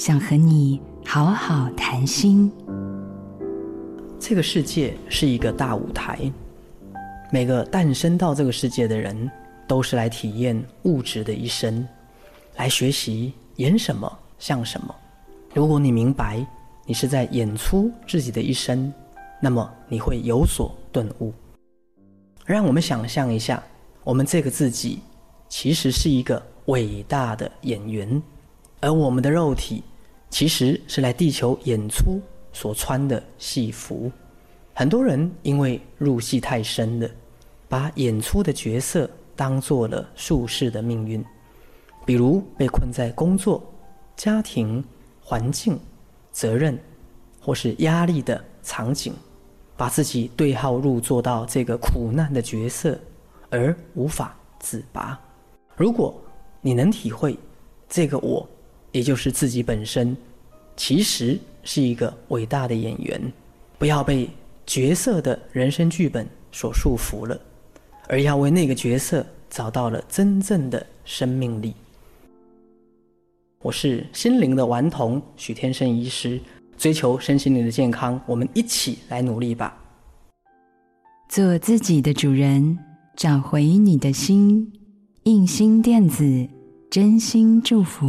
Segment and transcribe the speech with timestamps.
[0.00, 2.50] 想和你好好谈心。
[4.18, 6.18] 这个世界是一个大舞台，
[7.30, 9.30] 每个诞生到这个世界的人，
[9.68, 11.86] 都是来体验物质的一生，
[12.56, 14.94] 来学习演什么像什么。
[15.52, 16.42] 如果你明白
[16.86, 18.90] 你是在演出自己的一生，
[19.38, 21.30] 那么你会有所顿悟。
[22.46, 23.62] 让我们想象一下，
[24.02, 25.00] 我们这个自己
[25.50, 28.22] 其实是一个伟大的演员，
[28.80, 29.84] 而我们的肉体
[30.30, 32.20] 其实是来地球演出
[32.52, 34.10] 所穿的戏服。
[34.74, 37.08] 很多人因为入戏太深了，
[37.68, 41.24] 把演出的角色当做了术士的命运，
[42.04, 43.62] 比如被困在工作、
[44.16, 44.82] 家庭、
[45.20, 45.78] 环境、
[46.32, 46.78] 责任
[47.40, 49.14] 或是压力的场景。
[49.76, 53.00] 把自己对号入座到这个苦难的角色，
[53.48, 55.18] 而无法自拔。
[55.74, 56.14] 如果
[56.60, 57.34] 你能体会
[57.88, 58.46] 这个我，
[58.92, 60.16] 也就是自己本身，
[60.76, 63.20] 其实是一个伟大的演员，
[63.78, 64.28] 不要被
[64.66, 67.40] 角色的人生剧本所束缚了，
[68.08, 71.74] 而要为那个角色找到了真正的生命力。
[73.62, 76.40] 我是心灵的顽童许天生医师。
[76.78, 79.78] 追求身心灵的健康，我们一起来努力吧。
[81.28, 82.78] 做自己的主人，
[83.14, 84.72] 找回你的心。
[85.24, 86.48] 印心电子，
[86.90, 88.08] 真心祝福。